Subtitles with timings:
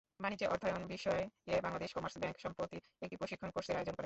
[0.19, 1.23] বাণিজ্যে অর্থায়ন বিষয়ে
[1.61, 3.99] বাংলাদেশ কমার্স ব্যাংক সম্প্রতি একটি প্রশিক্ষণ কোর্সের আয়োজন করে।